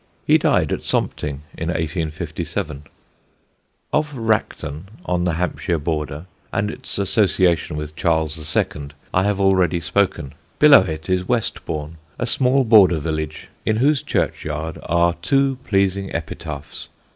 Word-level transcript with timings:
He 0.25 0.39
died 0.39 0.73
at 0.73 0.79
Sompting 0.79 1.41
in 1.55 1.67
1857. 1.67 2.45
[Sidenote: 2.55 2.85
CHURCHYARD 2.85 2.91
POETRY] 3.91 3.99
Of 3.99 4.15
Racton, 4.17 4.83
on 5.05 5.25
the 5.25 5.33
Hampshire 5.33 5.77
border, 5.77 6.25
and 6.51 6.71
its 6.71 6.97
association 6.97 7.77
with 7.77 7.95
Charles 7.95 8.35
II., 8.57 8.87
I 9.13 9.21
have 9.25 9.39
already 9.39 9.79
spoken. 9.79 10.33
Below, 10.57 10.81
it 10.81 11.07
is 11.07 11.27
Westbourne, 11.27 11.97
a 12.17 12.25
small 12.25 12.63
border 12.63 12.97
village 12.97 13.49
in 13.63 13.75
whose 13.75 14.01
churchyard 14.01 14.79
are 14.87 15.13
two 15.21 15.59
pleasing 15.65 16.11
epitaphs. 16.15 16.87